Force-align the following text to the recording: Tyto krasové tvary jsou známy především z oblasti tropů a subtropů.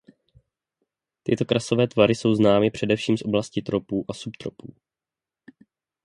Tyto 1.23 1.45
krasové 1.45 1.87
tvary 1.87 2.15
jsou 2.15 2.35
známy 2.35 2.71
především 2.71 3.17
z 3.17 3.21
oblasti 3.21 3.61
tropů 3.61 4.05
a 4.09 4.13
subtropů. 4.13 4.73